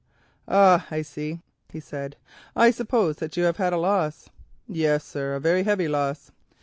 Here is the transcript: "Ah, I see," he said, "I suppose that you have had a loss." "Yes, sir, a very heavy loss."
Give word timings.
"Ah, 0.47 0.87
I 0.89 1.03
see," 1.03 1.41
he 1.71 1.79
said, 1.79 2.15
"I 2.55 2.71
suppose 2.71 3.17
that 3.17 3.37
you 3.37 3.43
have 3.43 3.57
had 3.57 3.71
a 3.71 3.77
loss." 3.77 4.29
"Yes, 4.67 5.03
sir, 5.03 5.35
a 5.35 5.39
very 5.39 5.61
heavy 5.61 5.87
loss." 5.87 6.31